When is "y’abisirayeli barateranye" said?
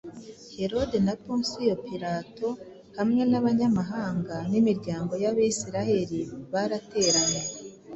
5.23-7.41